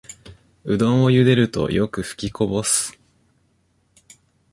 [0.63, 2.99] うどんをゆでるとよくふきこぼす